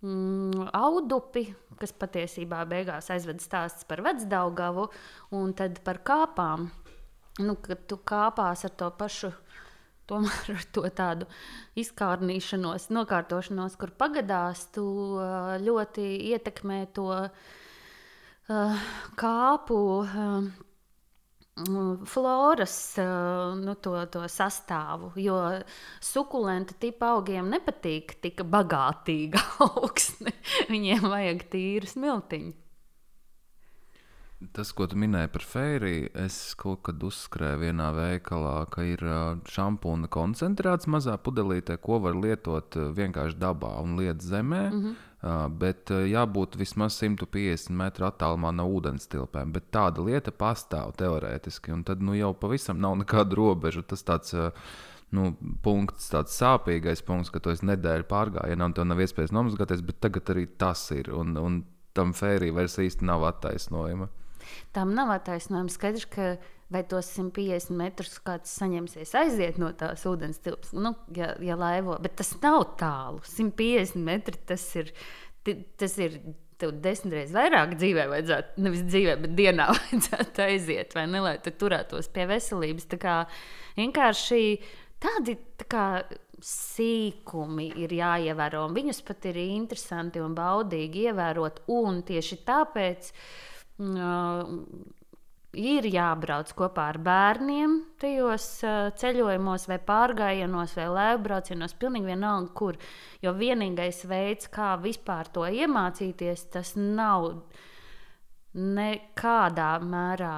[0.01, 1.47] mm, audupi,
[1.81, 4.89] kas patiesībā beigās aizved stāsts par vecdaugavu
[5.37, 6.69] un tad par kāpām.
[7.41, 9.31] Nu, kad tu kāpās ar to pašu
[10.09, 11.27] tomēr ar to tādu
[11.79, 14.83] izkārnīšanos, nokārtošanos, kur pagadās, tu
[15.63, 17.51] ļoti ietekmē to uh,
[18.47, 19.79] kāpu.
[20.01, 20.51] Uh,
[22.05, 22.95] floras
[23.55, 25.11] nu, to, to sastāvu.
[25.19, 25.37] Jo
[25.99, 30.33] sukulenta tipa augiem nepatīk tik bagātīga augsne.
[30.71, 32.57] Viņiem vajag tīru smiltiņu.
[34.55, 39.03] Tas, ko tu minēji par fēriju, es kaut kad uzskrēju vienā veikalā, ka ir
[39.45, 44.63] šampūna koncentrāts mazā pudelītē, ko var lietot vienkārši dabā un lietot zemē.
[44.71, 44.95] Mm -hmm.
[45.21, 49.51] Bet jābūt vismaz 150 metru attālumā no ūdens tilpēm.
[49.53, 53.83] Bet tāda lieta pastāv teorētiski, un tad nu, jau pavisam nav nekādu robežu.
[53.85, 54.33] Tas tāds
[55.13, 59.85] nu, punkts, tāds sāpīgais punkts, ka tu esi nedēļu pārgājienā, un tev nav iespējas nomazgāties,
[59.85, 61.11] bet tagad arī tas ir.
[61.13, 61.61] Un, un
[61.93, 64.09] tam fērija vairs īsti nav attaisnojuma
[64.71, 65.75] tam nav attaisnojums.
[65.77, 66.35] Skaidrs, ka
[66.71, 70.71] vai tos 150 metrus kāds saņemsies aiziet no tās ūdens tilpas.
[70.75, 73.19] Nu, ja, ja laivo, bet tas nav tālu.
[73.27, 74.93] 150 metri tas ir.
[75.41, 76.19] Tas ir
[76.61, 81.35] tev desmit reizes vairāk dzīvē vajadzētu, nevis dzīvē, bet dienā vajadzētu aiziet, vai ne, lai
[81.41, 82.85] tu turētos pie veselības.
[82.91, 83.15] Tā kā
[83.79, 84.43] vienkārši
[85.01, 85.85] tādi tā kā,
[86.41, 91.63] sīkumi ir jāievēro, un viņus pat ir interesanti un baudīgi ievērot.
[91.73, 93.11] Un tieši tāpēc.
[93.81, 94.49] Uh,
[95.57, 102.79] ir jābrauc kopā ar bērniem tajos uh, ceļojumos, vai pārgājienos, vai lēkbraucienos, pilnīgi vienalga, kur.
[103.21, 107.33] Jo vienīgais veids, kā vispār to iemācīties, tas nav
[108.55, 110.37] nekādā mērā.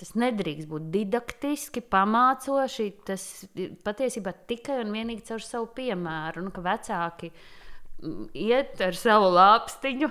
[0.00, 2.88] Tas nedrīkst būt didaktiski, pamācoši.
[3.06, 3.44] Tas
[3.84, 6.42] patiesībā tikai un vienīgi caur savu piemēru.
[6.48, 10.10] Nu, vecāki mm, iet ar savu lāpstiņu,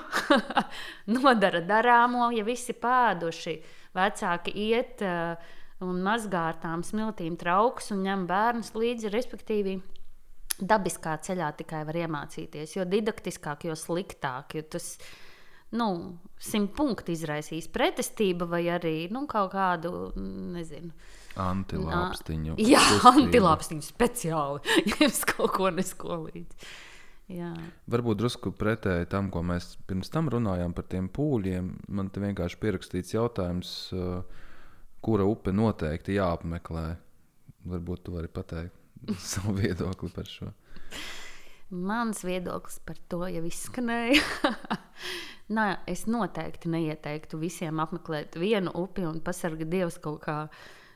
[1.18, 3.58] nodara darāmo, ja visi pēduši
[3.98, 5.36] vecāki iet uh,
[5.84, 9.80] un mazgā ar tām smiltīm trauks un ņem bērnus līdzi, respektīvi.
[10.54, 14.54] Dabiskā ceļā tikai var iemācīties, jo didaktiskāk, jo sliktāk.
[14.54, 14.92] Jo tas
[15.74, 15.88] nu,
[16.38, 20.12] simt punktu izraisīs pretestību vai arī nu, kaut kādu,
[20.54, 20.94] nezinu,
[21.40, 22.56] Antilāpstiņu.
[22.62, 22.82] Jā,
[23.14, 26.68] antilāpstiņu speciāli, ja jums kaut ko neskolīdz.
[27.32, 27.54] Jā.
[27.88, 31.70] Varbūt drusku pretēji tam, ko mēs pirms tam runājām par tiem pūļiem.
[31.96, 34.44] Man te vienkārši pierakstīts jautājums, uh,
[35.04, 36.86] kura upe noteikti jāapmeklē.
[37.72, 38.76] Varbūt tu vari pateikt
[39.32, 40.52] savu viedokli par šo.
[41.74, 44.20] Mans viedoklis par to jau izskanēja.
[45.56, 50.38] Nā, es noteikti neieteiktu visiem apmeklēt vienu upi un pasargāt Dievs kaut kā.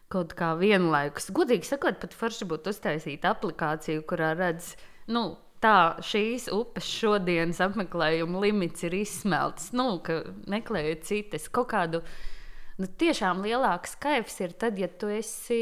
[0.08, 1.26] Kaut kā vienlaikus.
[1.36, 4.70] Gudīgi sakot, pat forši būtu uztaisīt aplikāciju, kurā redz,
[5.12, 9.72] nu, tā šīs upes šodienas apmeklējuma limits ir izsmelts.
[9.76, 12.04] Nu, ka meklējot citas, kaut kādu
[12.78, 15.62] nu, tiešām lielāks kaifs ir tad, ja tu esi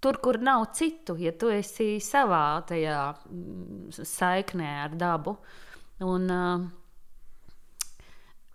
[0.00, 5.36] tur, kur nav citu, ja tu esi savā tajā mm, saiknē ar dabu.
[6.06, 6.68] Un, uh,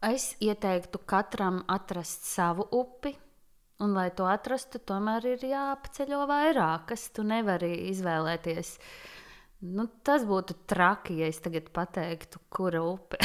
[0.08, 3.14] es ieteiktu katram atrast savu upi.
[3.84, 7.10] Un, lai to atrastu, tomēr ir jāapceļo vairākas.
[7.12, 8.78] Tu nevari izvēlēties
[9.64, 13.20] Nu, tas būtu traki, ja es tagad pateiktu, kura upe.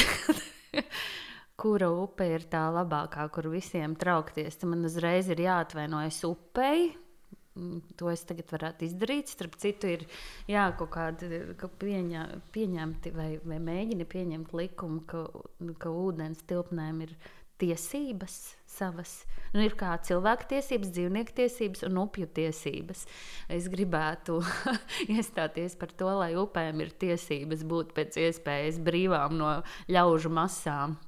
[1.59, 4.55] kura upe ir tā labākā, kur visiem traukties.
[4.61, 6.93] Tad man uzreiz ir jāatvainojas upei.
[7.59, 9.33] Mm, to es tagad varētu izdarīt.
[9.33, 10.05] Starp citu, ir
[10.47, 11.41] jā, kaut kādi
[11.81, 12.23] pieņa,
[12.55, 15.25] pieņemti vai, vai mēģini pieņemt likumu, ka,
[15.81, 17.17] ka ūdens tilpnēm ir
[17.59, 19.13] tiesības savas.
[19.53, 21.35] Nu, ir kā cilvēku tiesības, dzīvnieku
[21.87, 23.05] un upju tiesības.
[23.49, 24.39] Es gribētu
[25.15, 29.53] iestāties par to, lai upēm ir tiesības būt pēc iespējas brīvām no
[29.89, 30.99] ļaužu masām.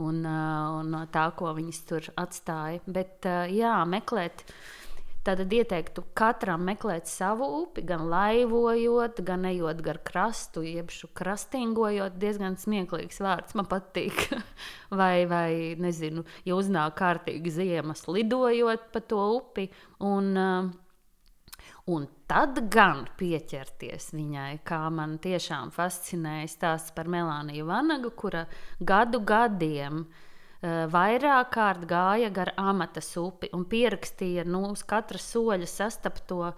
[0.00, 2.80] Un, uh, un no tā, ko viņas tur atstāja.
[2.88, 4.81] Bet, uh, jā, meklēt uh,
[5.22, 12.16] Tad ieteiktu katram meklēt savu upi, gan laivojot, gan ejot gar krastu, jeb krastīgojot.
[12.18, 14.24] Diezgan smieklīgs vārds man patīk.
[15.00, 19.68] vai, vai, nezinu, ja uznāk kārtīgi ziemas, lidojot pa to upi.
[20.02, 28.10] Un, uh, un tad gan pieķerties viņai, kā man tiešām fascinēja stāsts par Melāniju Vanagu,
[28.18, 28.48] kura
[28.82, 30.28] gadu gadiem Eh,
[30.62, 36.52] vairāk kārt gāja gar amatas upi un pierakstīja nu, uz katra soļa sastapto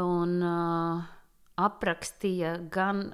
[0.00, 1.02] un uh,
[1.60, 3.10] aprakstīja gan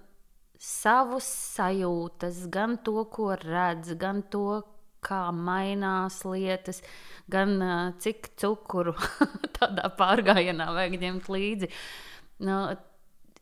[0.61, 4.63] savus sajūtas, gan to, ko redz, gan to,
[5.05, 6.83] kā mainās lietas,
[7.33, 8.95] gan uh, cik cukuru
[9.59, 11.71] tādā pārgājienā vajag ņemt līdzi.
[12.45, 12.61] Nu,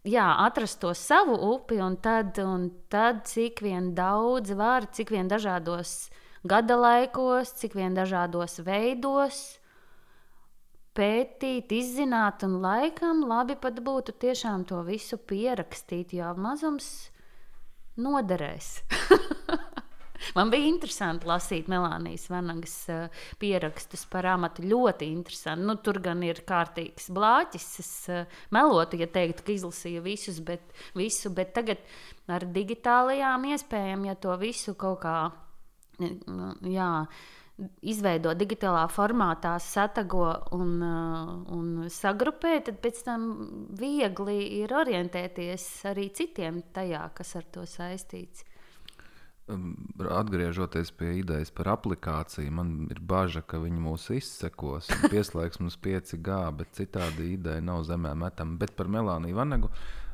[0.09, 5.31] jā, atrast to savu upi, un tad, un tad cik vien daudz var, cik vien
[5.31, 6.09] dažādos
[6.45, 9.59] gada laikos, cik vien dažādos veidos
[10.99, 17.11] pētīt, izzināt, un laikam labi pat būtu tiešām to visu pierakstīt, jo mazums
[17.99, 18.79] noderēs.
[20.35, 24.65] Man bija interesanti lasīt Melānijas Vanagas uh, pierakstus par amatu.
[24.67, 25.63] Ļoti interesanti.
[25.69, 27.69] Nu, tur gan ir kārtīgs blāķis.
[27.79, 31.87] Es uh, melotu, ja teiktu, ka izlasīju visus, bet, visu, bet tagad
[32.27, 35.48] ar digitālajām iespējām, ja to visu kaut kādā
[35.99, 36.91] jā,
[37.83, 43.25] izveido digitālā formātā, satago un, uh, un sagrupē, tad pēc tam
[43.79, 48.47] viegli ir orientēties arī citiem tajā, kas ar to saistīts.
[49.49, 49.73] Um,
[50.13, 55.79] atgriežoties pie idejas par aplikāciju, man ir bažas, ka viņi mūs izsekos un pieslēgs mums
[55.83, 58.59] 5G, bet citādi ideja nav zemē metama.
[58.61, 59.73] Bet par Melāniju Vanagu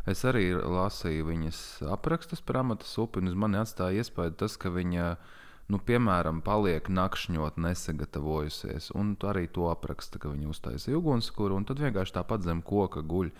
[0.08, 1.58] es arī lasīju viņas
[1.92, 6.42] aprakstus par amata upi, un uz mani atstāja iespēju tas, ka viņa viņa nu, piemēram,
[6.44, 8.90] paliek nakšņot, nesagatavojusies.
[8.98, 13.32] Un arī to apraksta, ka viņa uztaisīja ugunskura, un tad vienkārši tāpat zem koka guļ.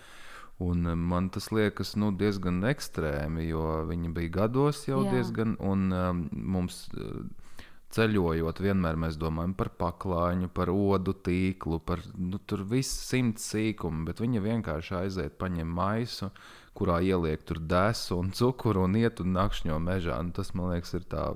[0.64, 5.16] Un eh, man tas liekas nu, diezgan ekstrēmi, jo viņi bija gados jau Jā.
[5.16, 6.86] diezgan, un um, mums.
[6.94, 7.24] Uh,
[7.94, 14.04] ceļojot, vienmēr mēs domājam par paklājiņu, par odu tīklu, par nu, tur viss simts sīkumu,
[14.08, 16.30] bet viņa vienkārši aiziet, paņem maisu,
[16.74, 20.18] kurā ieliek tur desu un cukuru un iet un nakšņo mežā.
[20.24, 21.28] Un tas, man liekas, ir tā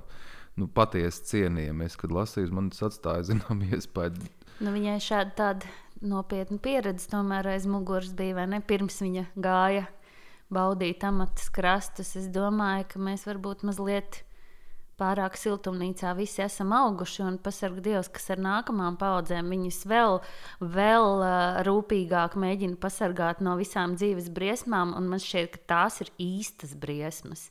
[0.59, 1.91] nu, patiesi cienījami.
[2.01, 4.29] Kad lasīju, man tas atstāja zinām iespēju.
[4.59, 8.63] Nu, viņai šāda tāda nopietna pieredze tomēr aiz muguras bija, vai ne?
[8.63, 9.87] Pirms viņa gāja
[10.55, 12.15] baudīt amatas krastus.
[12.19, 14.23] Es domāju, ka mēs varbūt mazliet
[14.99, 20.19] pārāk siltumnīcā visi esam auguši, un pasargā Dievs, kas ar nākamām paudzēm viņus vēl,
[20.75, 26.11] vēl uh, rūpīgāk mēģina pasargāt no visām dzīves briesmām, un man šķiet, ka tās ir
[26.23, 27.47] īstas briesmas.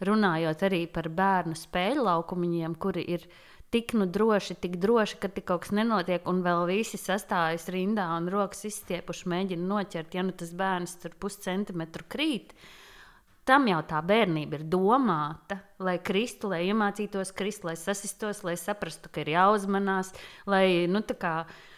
[0.00, 3.26] Runājot arī par bērnu spēļu laukumiem, kuri ir
[3.70, 8.08] tik nu droši, tik droši, ka tik kaut kas nenotiek, un vēl visi sastājas rindā
[8.16, 12.54] un rokas izstiepuši, mēģina noķert, ja nu tas bērns tur puscentimetru krīt.
[13.44, 19.10] Tam jau tā bērnība ir domāta, lai kristu, lai iemācītos krist, lai sasistos, lai saprastu,
[19.12, 20.12] ka ir jāuzmanās,
[20.48, 21.69] lai nu, kā, uh,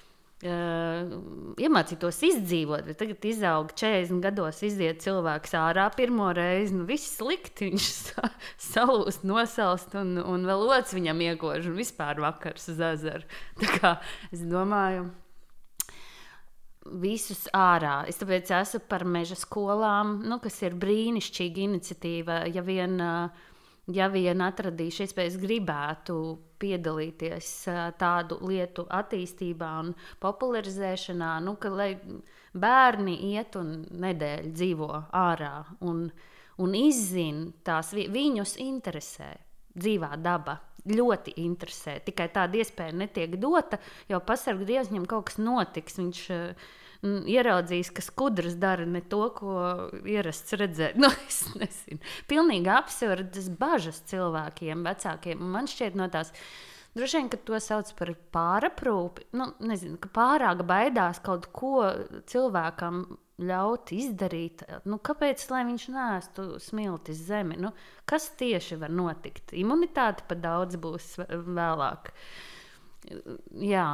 [0.43, 2.87] iemācītos izdzīvot.
[2.89, 8.31] Bet tagad, izaug 40 gados, iziet cilvēks ārā pirmo reizi, nu viss slikti, viņš sa
[8.59, 13.27] salūst, nosalst, un, un vēl otrs viņam iekož, un vispār vakars uz ezeru.
[13.63, 13.97] Tā kā
[14.35, 15.11] es domāju
[17.03, 18.03] visus ārā.
[18.11, 22.43] Es tāpēc esmu par meža skolām, nu, kas ir brīnišķīga iniciatīva.
[22.51, 22.99] Ja vien,
[23.91, 26.17] ja vien atradīšu iespējas, gribētu
[26.63, 27.49] piedalīties
[27.99, 31.91] tādu lietu attīstībā un popularizēšanā, nu, ka, lai
[32.55, 36.05] bērni iet un nedēļu dzīvo ārā un,
[36.63, 39.33] un izzina tās, viņus interesē
[39.73, 41.99] dzīvā daba ļoti interesē.
[42.07, 43.79] Tikai tāda iespēja netiek dota,
[44.11, 45.99] jo pasargu dievs viņam kaut kas notiks.
[46.01, 46.71] Viņš uh,
[47.03, 49.55] ieraudzīs, ka skudras dara ne to, ko
[50.07, 50.99] ierasts redzēt.
[51.03, 52.03] Nu, es nezinu.
[52.31, 55.43] Pilnīgi absurdas bažas cilvēkiem, vecākiem.
[55.55, 56.35] Man šķiet no tās.
[56.93, 59.31] Droši vien, ka to sauc par pāraprūpi.
[59.39, 61.89] Nu, nezinu, ka pārāk baidās kaut ko
[62.29, 63.07] cilvēkam
[63.41, 64.65] ļaut izdarīt.
[64.85, 67.59] Nu, kāpēc viņš nēstu smilti zemi?
[67.61, 67.73] Nu,
[68.09, 69.55] kas tieši var notikt?
[69.57, 72.13] Imunitāte pat daudz būs vēlāk.
[73.59, 73.89] Jā,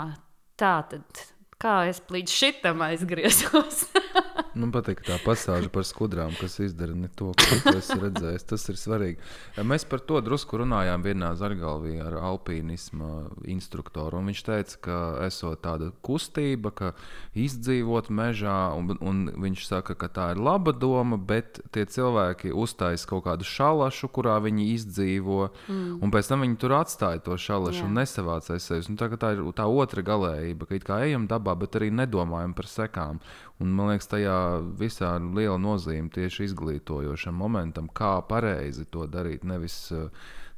[0.58, 1.26] tā tad
[1.62, 3.86] kā es līdz šitam aizgriezos.
[4.58, 8.46] Man patīk tā pasāža par skudrām, kas izdara ne to, ko tu esi redzējis.
[8.48, 9.18] Tas ir svarīgi.
[9.66, 13.10] Mēs par to drusku runājām vienā zargalvī ar alpīnisma
[13.50, 14.22] instruktoru.
[14.28, 16.92] Viņš teica, ka esot tāda kustība, ka
[17.38, 23.06] izdzīvot mežā, un, un viņš saka, ka tā ir laba doma, bet tie cilvēki uztais
[23.08, 25.98] kaut kādu šalašu, kurā viņi izdzīvo, mm.
[26.02, 27.88] un pēc tam viņi tur atstāja to šalašu Jā.
[27.88, 28.86] un nesavācēja sevi.
[28.92, 32.54] Nu, tā, tā ir tā otra galējība, ka it kā ejam dabā, bet arī nedomājam
[32.58, 33.22] par sekām.
[33.58, 34.34] Un, man liekas, tajā
[34.78, 39.42] visā ir liela nozīme tieši izglītojošam momentam, kā pareizi to darīt.
[39.48, 40.06] Nevis, eh,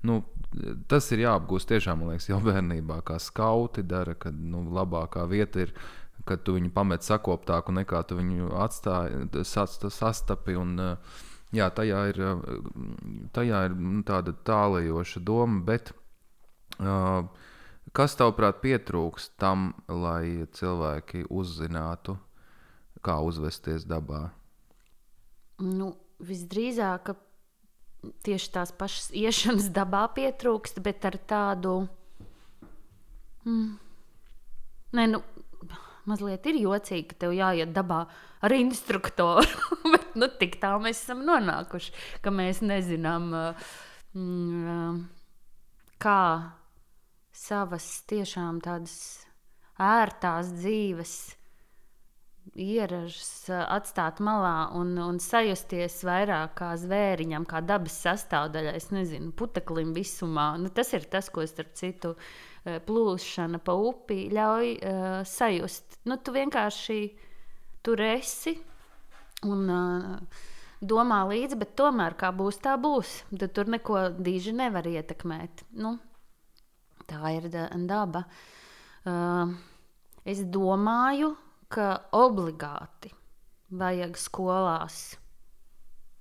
[0.04, 0.18] nu,
[0.88, 5.66] tas ir jāapgūst tiešām, man liekas, jau bērnībā, kā skauti dara, kad nu, labākā vieta
[5.66, 5.74] ir.
[6.28, 10.58] Kad tu viņu pamet sakoptāku, nekā tu viņu atstāji, sastapi.
[10.60, 11.20] Un, eh,
[11.56, 12.42] jā, tajā ir, eh,
[13.32, 15.94] tajā ir nu, tāda tālajoša doma, bet
[16.76, 17.24] uh,
[17.96, 22.20] kas tavuprāt pietrūkst tam, lai cilvēki uzzinātu
[23.04, 24.28] kā uzvesties dabā?
[25.60, 25.92] Nu,
[26.24, 27.12] visdrīzāk,
[28.24, 31.76] tieši tās pašas iešanas dabā pietrūkst, bet ar tādu.
[33.44, 33.78] Mm,
[34.90, 35.20] Nē, nu,
[36.10, 38.02] mazliet ir jocīgi, ka tev jāiet dabā
[38.42, 39.46] ar instruktoru.
[39.92, 43.30] bet nu, tik tālu mēs esam nonākuši, ka mēs nezinām,
[44.16, 45.02] mm,
[46.02, 46.22] kā
[47.36, 48.96] savas tiešām tādas
[49.80, 51.14] ērtās dzīves
[52.60, 59.94] ieražas atstāt malā un, un sajusties vairāk kā zvēriņam, kā dabas sastāvdaļai, es nezinu, puteklim
[59.96, 60.52] visumā.
[60.60, 62.14] Nu, tas ir tas, ko starp citu
[62.64, 66.00] plūšana pa upi ļauj uh, sajust.
[66.04, 67.00] Nu, tu vienkārši
[67.84, 68.54] tur esi
[69.48, 70.44] un uh,
[70.80, 73.22] domā līdzi, bet tomēr kā būs, tā būs.
[73.32, 75.64] Tad tur neko diži nevar ietekmēt.
[75.80, 75.96] Nu,
[77.08, 77.48] tā ir
[77.88, 78.26] daba.
[79.00, 79.56] Uh,
[80.28, 81.32] es domāju,
[81.70, 83.12] ka obligāti
[83.70, 85.00] vajag skolās,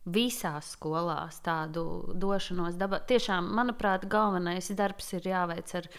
[0.10, 1.84] visās skolās tādu
[2.18, 3.02] došanos dabā.
[3.10, 5.90] Tiešām, manuprāt, galvenais darbs ir jāveic ar,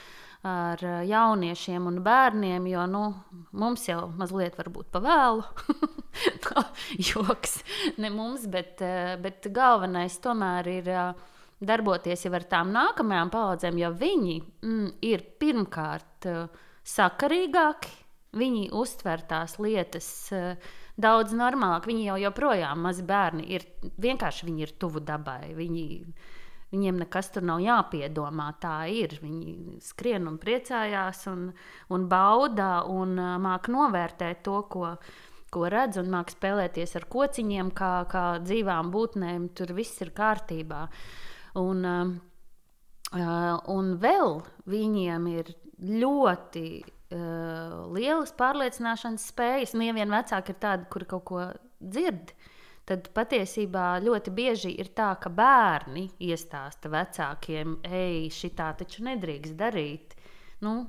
[0.47, 3.03] ar jauniešiem un bērniem, jo nu,
[3.53, 5.45] mums jau mazliet varbūt pavēlu.
[7.11, 7.61] Joks,
[8.03, 8.83] ne mums, bet,
[9.23, 10.93] bet galvenais tomēr ir
[11.61, 16.31] darboties jau ar tām nākamajām paudzēm, jo viņi mm, ir pirmkārt
[16.87, 18.00] sakarīgāki,
[18.37, 21.89] viņi uztver tās lietas uh, daudz normālāk.
[21.91, 23.67] Viņi jau joprojām mazi bērni ir
[24.01, 25.55] vienkārši viņi ir tuvu dabai.
[25.57, 25.87] Viņi,
[26.71, 28.53] Viņiem nekas tur nav jāpiedomā.
[28.63, 29.17] Tā ir.
[29.19, 31.49] Viņi skrien un priecājās, un,
[31.91, 34.93] un bauda un uh, māca novērtēt to, ko,
[35.51, 39.51] ko redz, un māca spēlēties ar kociņiem, kā, kā dzīvām būtnēm.
[39.59, 40.85] Tur viss ir kārtībā.
[41.59, 44.39] Un, uh, un vēl
[44.71, 45.51] viņiem ir
[45.83, 46.65] ļoti
[47.15, 49.75] uh, lielas pārliecināšanas spējas.
[49.77, 51.43] Nu, ja vien vecāki ir tādi, kuri kaut ko
[51.81, 52.33] dzird,
[52.89, 60.17] tad patiesībā ļoti bieži ir tā, ka bērni iestāsta vecākiem, ej, šitā taču nedrīkst darīt.
[60.65, 60.83] Nu,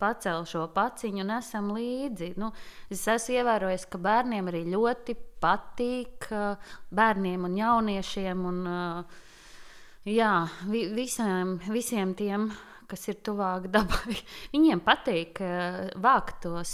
[0.00, 2.34] pacēl šo paciņu un esam līdzi.
[2.40, 2.50] Nu,
[2.92, 6.28] es esmu ievērojis, ka bērniem arī ļoti patīk,
[6.94, 8.60] bērniem un jauniešiem un
[10.08, 10.34] jā,
[10.68, 12.50] vi, visiem, visiem tiem
[12.90, 14.16] kas ir tuvāk dabai.
[14.54, 15.40] Viņiem patīk
[16.02, 16.72] vākt tos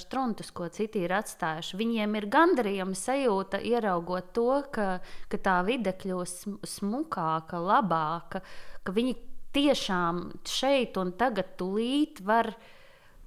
[0.00, 1.78] struntus, ko citi ir atstājuši.
[1.80, 4.88] Viņiem ir gandarījuma sajūta, ieraugot to, ka,
[5.32, 6.48] ka tā vide kļūst
[6.78, 8.42] smukāka, labāka,
[8.82, 9.16] ka viņi
[9.52, 12.54] tiešām šeit un tagad tūlīt var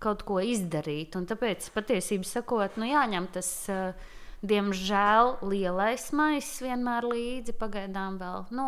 [0.02, 1.16] kaut ko izdarīt.
[1.18, 3.56] Un tāpēc patiesībā sakot, nu, jāņem tas.
[3.72, 4.12] Uh,
[4.46, 8.44] Diemžēl lielais maisis vienmēr līdzi pagaidām vēl.
[8.54, 8.66] Nu,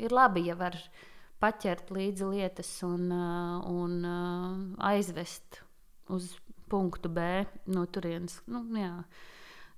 [0.00, 1.11] ir labi, ja var uh,
[1.42, 4.56] paķert līdzi lietas un, uh, un uh,
[4.92, 5.62] aizvest
[6.12, 6.32] uz
[6.72, 8.38] punktu B no turienes.
[8.48, 8.94] Nu, jā.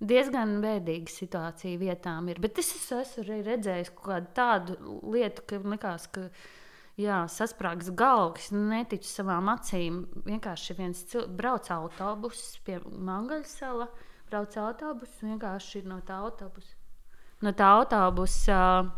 [0.04, 2.40] Diezgan bēdīga situācija vietām ir.
[2.42, 4.76] Bet es esmu arī redzējis kaut kādu
[5.14, 6.28] lietu, ka likās, ka
[7.00, 10.02] jā, sasprāgs galvas, neticu savām acīm.
[10.26, 13.88] Vienkārši viens cilvēks brauc autobuss pie Mangaļsala,
[14.30, 16.76] brauc autobuss vienkārši no tā autobusa.
[17.44, 18.92] No tā autobusa uh,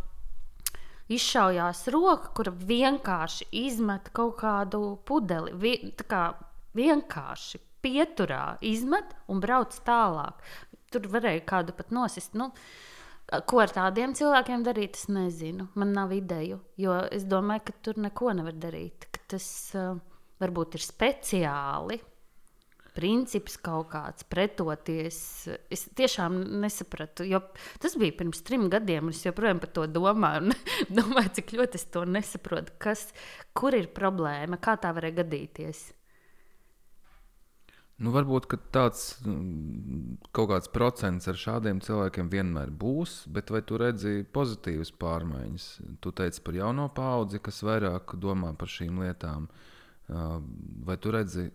[1.12, 5.54] izšaujās roka, kura vienkārši izmet kaut kādu pudeli.
[5.54, 5.74] Vi,
[6.08, 6.28] kā
[6.76, 10.42] vienkārši pieturā izmet un brauc tālāk.
[10.90, 12.34] Tur varēja kādu pat nosist.
[12.38, 12.50] Nu,
[13.26, 15.68] ko ar tādiem cilvēkiem darīt, es nezinu.
[15.74, 19.08] Man nav ideju, jo es domāju, ka tur neko nevar darīt.
[19.30, 19.46] Tas
[19.78, 19.96] uh,
[20.42, 21.98] varbūt ir speciāli
[22.96, 25.18] princips kaut kāds, pretoties.
[25.72, 27.42] Es tiešām nesapratu, jo
[27.82, 30.56] tas bija pirms trim gadiem, un es joprojām par to domāju.
[30.98, 32.74] domāju, cik ļoti es to nesaprotu.
[32.82, 33.08] Kas,
[33.56, 35.86] kur ir problēma, kā tā varēja gadīties?
[37.96, 43.78] Nu, varbūt tāds mm, kaut kāds procents ar šādiem cilvēkiem vienmēr būs, bet vai tu
[43.80, 45.68] redzi pozitīvas pārmaiņas?
[46.04, 49.48] Tu teici par jauno paudzi, kas vairāk domā par šīm lietām.
[50.06, 51.48] Vai tu redzi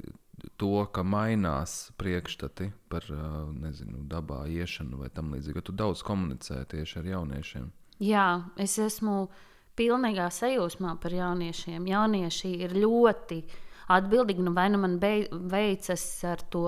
[0.58, 3.06] to, ka mainās priekšstati par
[3.54, 5.64] nezinu, dabā iešanu vai tam līdzīgi.
[5.68, 7.70] Tu daudz komunicē tieši ar jauniešiem.
[8.02, 8.28] Jā,
[8.62, 9.28] es esmu
[9.78, 11.86] pilnīgā sajūsmā par jauniešiem.
[11.90, 13.42] Jaunieši ir ļoti
[13.92, 14.46] atbildīgi.
[14.46, 16.66] Nu, vai nu man veicas ar to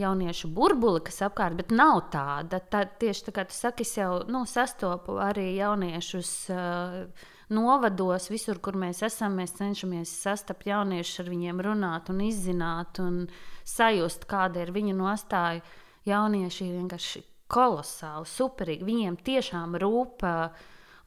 [0.00, 2.62] jauniešu burbuli, kas apkārt, bet nav tāda.
[2.72, 6.32] Tā, tieši tā kā tu saki, es jau nu, sastopu arī jauniešus.
[6.54, 13.00] Uh, novados, visur, kur mēs esam, mēs cenšamies sastapt jauniešus, ar viņiem runāt un izzināt
[13.02, 13.24] un
[13.66, 15.62] sajust, kāda ir viņu nostāja.
[16.08, 18.86] Jaunieši ir vienkārši kolosāli, superīgi.
[18.86, 20.24] Viņiem tiešām rūp,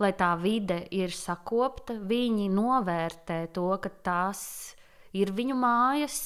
[0.04, 1.96] lai tā vide ir sakopta.
[1.98, 4.44] Viņi novērtē to, ka tās
[5.18, 6.22] ir viņu mājas.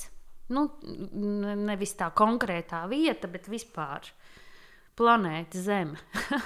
[0.51, 0.69] Nu,
[1.67, 4.07] nevis tā konkrētā vieta, bet vispār
[4.97, 5.99] planēta Zeme.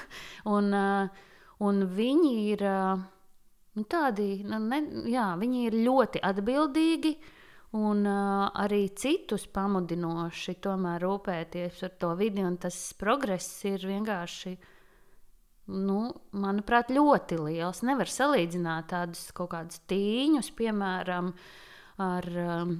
[0.55, 0.73] un,
[1.61, 2.65] un viņi ir
[3.71, 7.13] Nu, tādi, nu, ne, jā, viņi ir ļoti atbildīgi
[7.79, 12.43] un uh, arī citus pamudinoši tomēr rūpēties par to vidi.
[12.59, 14.53] Tas progress ir vienkārši,
[15.71, 16.01] nu,
[16.35, 17.79] manuprāt, ļoti liels.
[17.87, 21.31] Nevar salīdzināt tādus kaut kādus tīņus, piemēram,
[22.03, 22.75] ar um,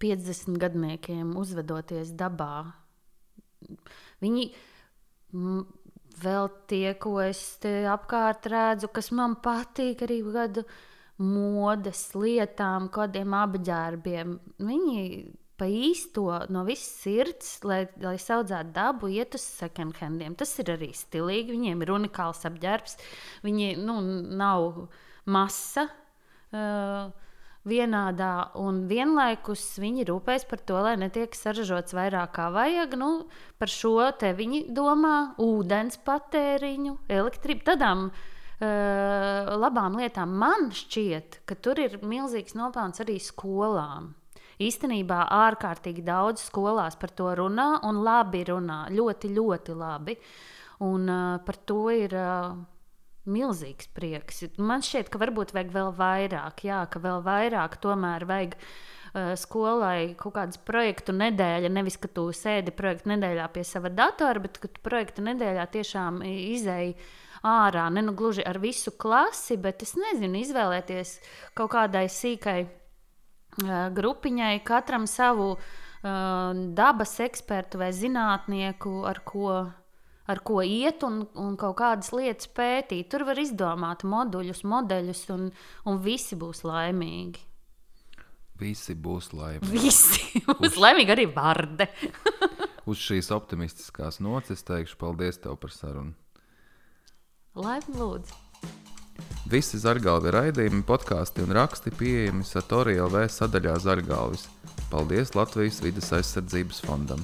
[0.00, 2.70] 50 gadniekiem uzvedoties dabā.
[4.24, 4.48] Viņi
[6.22, 10.64] vēl tie, ko es apkārt redzu, kas man patīk, arī gadu
[11.22, 14.36] modes lietām, kādiem apģērbiem.
[14.58, 15.02] Viņi
[15.58, 20.34] pa īsto no visas sirds, lai, lai audzētu dabu, iet uz second handiem.
[20.38, 21.54] Tas ir arī stilīgi.
[21.54, 22.98] Viņiem ir unikāls apģērbs.
[23.46, 24.00] Viņi nu,
[24.34, 24.88] nav
[25.30, 25.88] masa.
[26.54, 27.10] Uh,
[27.68, 32.96] vienādā, un vienlaikus viņi rūpēs par to, lai netiek saražots vairāk kā vajag.
[33.00, 33.10] Nu,
[33.58, 40.36] par šo te viņi domā ūdens patēriņu, elektrību, tādām uh, labām lietām.
[40.40, 44.12] Man šķiet, ka tur ir milzīgs nopelns arī skolām.
[44.62, 50.14] Īstenībā ārkārtīgi daudz skolās par to runā, un labi runā, ļoti, ļoti labi.
[50.84, 52.54] Un uh, par to ir uh,
[53.30, 54.42] milzīgs prieks.
[54.58, 60.14] Man šķiet, ka varbūt vajag vēl vairāk, jā, ka vēl vairāk tomēr vajag uh, skolai
[60.20, 61.72] kaut kādas projektu nedēļa.
[61.72, 66.20] Nevis, ka tu sēdi projektu nedēļā pie sava datora, bet ka tu projektu nedēļā tiešām
[66.28, 66.96] izēji
[67.44, 67.88] ārā.
[67.92, 71.18] Ne nu gluži ar visu klasi, bet es nezinu, izvēlēties
[71.56, 79.64] kaut kādai sīkai uh, grupiņai, katram savu uh, dabas ekspertu vai zinātnieku, ar ko
[80.30, 83.10] ar ko iet un, un kaut kādas lietas pētīt.
[83.12, 85.48] Tur var izdomāt moduļus, modeļus, un,
[85.88, 87.42] un visi būs laimīgi.
[88.60, 89.72] Visi būs laimīgi.
[89.72, 91.88] Visi būs laimīgi, arī vārde.
[92.90, 96.14] Uz šīs optimistiskās nocis teikšu paldies tev par sarunu.
[97.54, 98.42] Laipni lūdzu!
[99.46, 104.48] Visi zargalvi raidījumi, podkāsti un raksti pieejami Satorija LV sadaļā Zargalvis.
[104.90, 107.22] Paldies Latvijas vidas aizsardzības fondam!